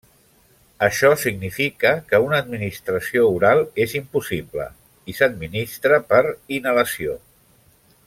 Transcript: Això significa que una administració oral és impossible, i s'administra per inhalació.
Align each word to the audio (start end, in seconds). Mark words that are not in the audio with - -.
Això 0.85 1.11
significa 1.23 1.91
que 2.13 2.21
una 2.29 2.39
administració 2.45 3.27
oral 3.35 3.63
és 3.87 3.95
impossible, 4.03 4.69
i 5.13 5.19
s'administra 5.21 6.05
per 6.15 6.23
inhalació. 6.61 7.21